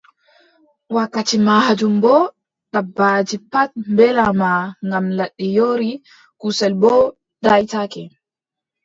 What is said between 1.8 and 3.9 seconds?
boo, dabbaaji pat